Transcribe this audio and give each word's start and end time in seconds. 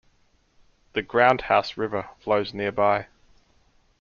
The 0.93 1.03
Groundhouse 1.03 1.77
River 1.77 2.09
flows 2.21 2.55
nearby. 2.55 3.05